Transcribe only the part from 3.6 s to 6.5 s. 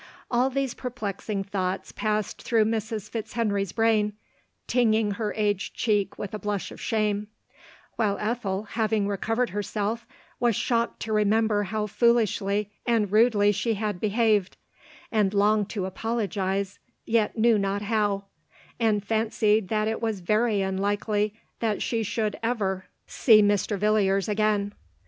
brain, tinging her aged cheek with a